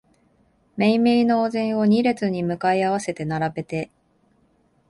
[0.77, 3.91] めいめいのお膳を二列に向かい合わせに並べて、